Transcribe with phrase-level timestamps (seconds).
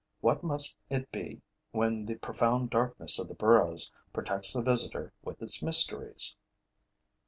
[0.19, 1.43] What must it be
[1.73, 6.35] when the profound darkness of the burrows protects the visitor with its mysteries!